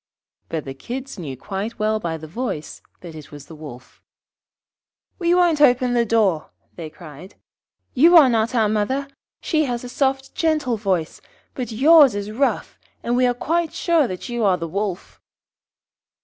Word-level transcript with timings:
But 0.49 0.65
the 0.65 0.73
Kids 0.73 1.19
knew 1.19 1.37
quite 1.37 1.77
well 1.77 1.99
by 1.99 2.17
the 2.17 2.25
voice 2.25 2.81
that 3.01 3.13
it 3.13 3.31
was 3.31 3.45
the 3.45 3.53
Wolf. 3.53 4.01
'We 5.19 5.35
won't 5.35 5.61
open 5.61 5.93
the 5.93 6.07
door,' 6.07 6.49
they 6.75 6.89
cried. 6.89 7.35
'You 7.93 8.17
are 8.17 8.27
not 8.27 8.55
our 8.55 8.67
mother. 8.67 9.07
She 9.41 9.65
has 9.65 9.83
a 9.83 9.89
soft 9.89 10.33
gentle 10.33 10.75
voice; 10.77 11.21
but 11.53 11.71
yours 11.71 12.15
is 12.15 12.31
rough, 12.31 12.79
and 13.03 13.15
we 13.15 13.27
are 13.27 13.35
quite 13.35 13.73
sure 13.75 14.07
that 14.07 14.27
you 14.27 14.43
are 14.43 14.57
the 14.57 14.67
Wolf.' 14.67 15.21